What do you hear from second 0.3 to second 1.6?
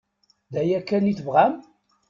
D aya kan i tebɣam?